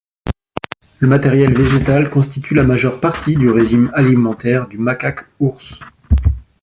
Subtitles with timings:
[0.97, 5.79] Le matériel végétal constitue la majeure partie du régime alimentaire du macaque ours.